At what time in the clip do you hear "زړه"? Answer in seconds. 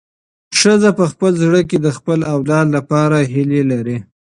1.43-1.61